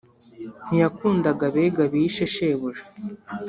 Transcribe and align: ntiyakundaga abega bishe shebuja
ntiyakundaga 0.65 1.43
abega 1.49 1.83
bishe 1.91 2.25
shebuja 2.33 2.85